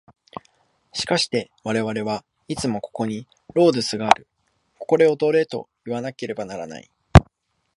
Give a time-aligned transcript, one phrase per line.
[0.93, 4.27] しかして我々はいつもここにロードゥスがある、
[4.79, 6.89] ここで踊れといわなければならない。